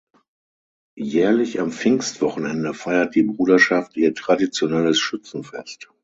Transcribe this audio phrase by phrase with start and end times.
[0.97, 5.91] Jährlich am Pfingstwochenende feiert die Bruderschaft ihr traditionelles Schützenfest.